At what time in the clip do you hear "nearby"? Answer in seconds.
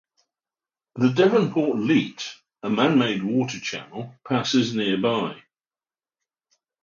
4.73-5.39